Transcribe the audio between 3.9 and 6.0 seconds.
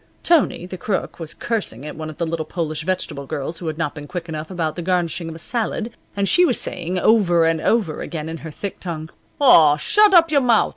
been quick enough about the garnishing of a salad,